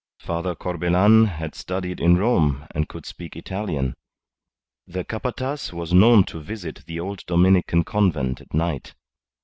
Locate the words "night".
8.51-8.95